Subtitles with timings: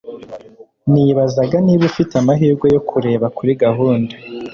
[0.91, 4.13] nibazaga niba ufite amahirwe yo kureba kuri gahunda